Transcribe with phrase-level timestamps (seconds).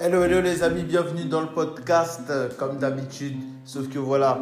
[0.00, 3.36] Hello, hello les amis, bienvenue dans le podcast, euh, comme d'habitude.
[3.64, 4.38] Sauf que voilà,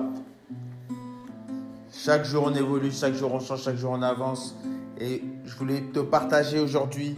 [1.90, 4.54] chaque jour on évolue, chaque jour on change, chaque jour on avance.
[5.00, 7.16] Et je voulais te partager aujourd'hui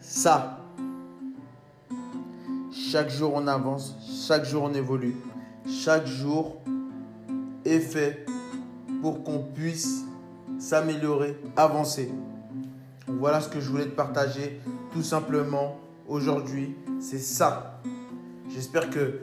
[0.00, 0.58] ça.
[2.72, 3.94] Chaque jour on avance,
[4.26, 5.14] chaque jour on évolue.
[5.64, 6.56] Chaque jour
[7.64, 8.26] est fait
[9.00, 10.02] pour qu'on puisse
[10.58, 12.10] s'améliorer, avancer.
[13.06, 14.60] Voilà ce que je voulais te partager
[14.92, 17.80] tout simplement aujourd'hui, c'est ça.
[18.48, 19.20] J'espère que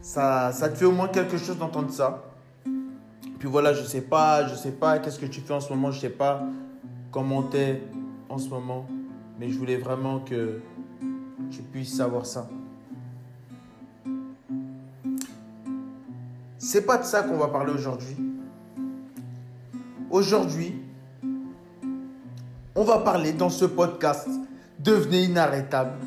[0.00, 2.24] ça, ça te fait au moins quelque chose d'entendre ça.
[3.38, 5.90] Puis voilà, je sais pas, je sais pas qu'est-ce que tu fais en ce moment,
[5.90, 6.42] je sais pas
[7.10, 7.82] comment t'es
[8.28, 8.86] en ce moment,
[9.38, 10.60] mais je voulais vraiment que
[11.50, 12.48] tu puisses savoir ça.
[16.58, 18.16] C'est pas de ça qu'on va parler aujourd'hui.
[20.10, 20.74] Aujourd'hui,
[22.74, 24.28] on va parler dans ce podcast
[24.86, 25.98] Devenez inarrêtable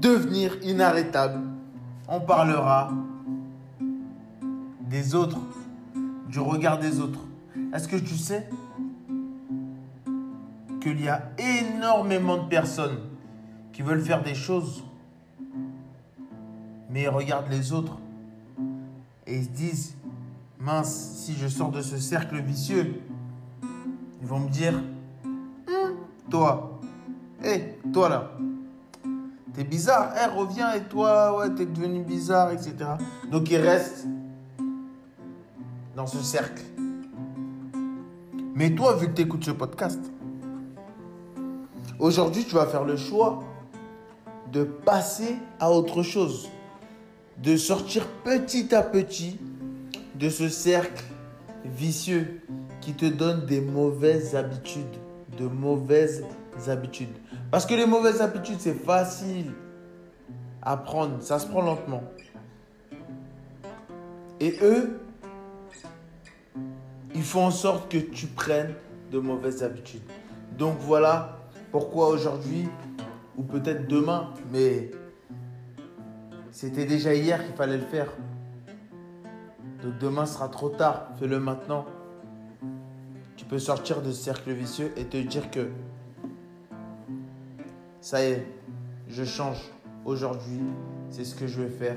[0.00, 1.40] devenir inarrêtable.
[2.08, 2.90] On parlera
[4.88, 5.38] des autres,
[6.28, 7.20] du regard des autres.
[7.72, 8.48] Est-ce que tu sais
[10.80, 12.98] qu'il y a énormément de personnes
[13.72, 14.82] qui veulent faire des choses,
[16.88, 17.98] mais ils regardent les autres
[19.26, 19.94] et ils se disent,
[20.58, 23.00] mince, si je sors de ce cercle vicieux,
[24.20, 24.74] ils vont me dire,
[25.24, 25.94] hum,
[26.30, 26.80] toi,
[27.44, 28.30] hé, toi là,
[29.54, 32.76] T'es bizarre, elle revient et toi, ouais, t'es devenu bizarre, etc.
[33.30, 34.06] Donc il reste
[35.96, 36.62] dans ce cercle.
[38.54, 39.98] Mais toi, vu que tu écoutes ce podcast,
[41.98, 43.42] aujourd'hui, tu vas faire le choix
[44.52, 46.48] de passer à autre chose,
[47.42, 49.40] de sortir petit à petit
[50.14, 51.04] de ce cercle
[51.64, 52.40] vicieux
[52.80, 54.96] qui te donne des mauvaises habitudes,
[55.36, 56.24] de mauvaises
[56.68, 57.16] habitudes.
[57.50, 59.52] Parce que les mauvaises habitudes, c'est facile
[60.62, 62.02] à prendre, ça se prend lentement.
[64.40, 65.00] Et eux,
[67.14, 68.74] ils font en sorte que tu prennes
[69.10, 70.02] de mauvaises habitudes.
[70.58, 71.38] Donc voilà
[71.70, 72.68] pourquoi aujourd'hui,
[73.36, 74.90] ou peut-être demain, mais
[76.50, 78.08] c'était déjà hier qu'il fallait le faire.
[79.82, 81.86] Donc demain sera trop tard, fais-le maintenant.
[83.36, 85.70] Tu peux sortir de ce cercle vicieux et te dire que
[88.00, 88.46] ça y est,
[89.08, 89.58] je change.
[90.04, 90.60] Aujourd'hui,
[91.10, 91.96] c'est ce que je vais faire.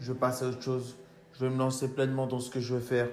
[0.00, 0.96] Je passe à autre chose.
[1.34, 3.08] Je vais me lancer pleinement dans ce que je veux faire.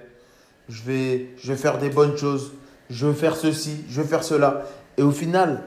[0.68, 2.52] Je vais, je vais faire des bonnes choses.
[2.88, 4.64] Je veux faire ceci, je veux faire cela.
[4.96, 5.64] Et au final,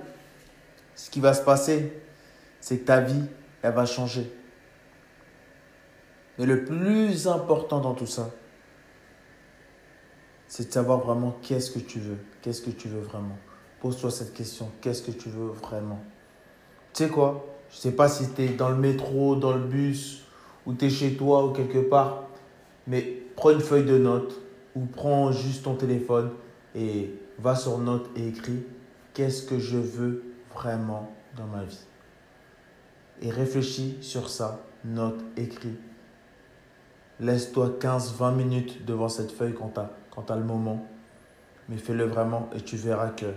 [0.96, 1.94] ce qui va se passer,
[2.60, 3.24] c'est que ta vie,
[3.62, 4.32] elle va changer.
[6.38, 8.30] Mais le plus important dans tout ça,
[10.48, 12.18] c'est de savoir vraiment qu'est-ce que tu veux.
[12.42, 13.38] Qu'est-ce que tu veux vraiment?
[13.82, 14.72] Pose-toi cette question.
[14.82, 16.02] Qu'est-ce que tu veux vraiment?
[16.98, 17.46] Tu sais quoi?
[17.70, 20.24] Je sais pas si tu es dans le métro, dans le bus,
[20.66, 22.24] ou tu es chez toi ou quelque part,
[22.88, 23.02] mais
[23.36, 24.42] prends une feuille de notes
[24.76, 26.32] ou prends juste ton téléphone
[26.74, 28.64] et va sur note et écris
[29.14, 30.24] qu'est-ce que je veux
[30.56, 31.86] vraiment dans ma vie?
[33.22, 35.78] Et réfléchis sur ça, note, écris.
[37.20, 39.74] Laisse-toi 15-20 minutes devant cette feuille quand
[40.26, 40.84] tu as, le moment.
[41.70, 43.28] Mais fais-le vraiment et tu verras que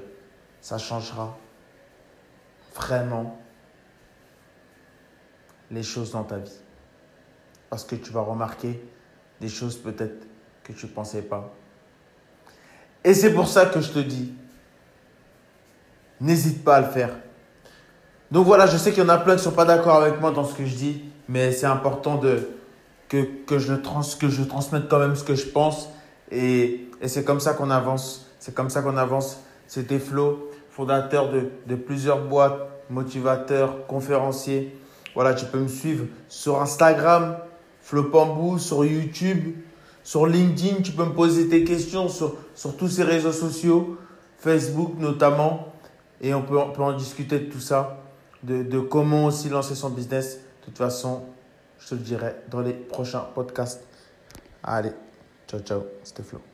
[0.62, 1.36] ça changera
[2.74, 3.38] vraiment
[5.70, 6.58] les choses dans ta vie.
[7.68, 8.82] Parce que tu vas remarquer
[9.40, 10.26] des choses peut-être
[10.64, 11.52] que tu ne pensais pas.
[13.04, 14.32] Et c'est pour ça que je te dis,
[16.20, 17.14] n'hésite pas à le faire.
[18.30, 20.20] Donc voilà, je sais qu'il y en a plein qui ne sont pas d'accord avec
[20.20, 22.48] moi dans ce que je dis, mais c'est important de,
[23.08, 25.88] que, que, je trans, que je transmette quand même ce que je pense.
[26.30, 28.26] Et, et c'est comme ça qu'on avance.
[28.38, 29.40] C'est comme ça qu'on avance.
[29.66, 32.58] C'était Flo, fondateur de, de plusieurs boîtes,
[32.88, 34.76] motivateur, conférencier.
[35.14, 37.38] Voilà, tu peux me suivre sur Instagram,
[37.80, 39.56] Flopambou, sur YouTube,
[40.02, 40.82] sur LinkedIn.
[40.82, 42.36] Tu peux me poser tes questions sur,
[42.76, 43.98] tous ces réseaux sociaux,
[44.38, 45.72] Facebook notamment.
[46.20, 47.98] Et on peut, on peut en discuter de tout ça,
[48.42, 50.36] de, de comment aussi lancer son business.
[50.60, 51.22] De toute façon,
[51.78, 53.82] je te le dirai dans les prochains podcasts.
[54.62, 54.92] Allez,
[55.48, 56.49] ciao, ciao, c'était Flo.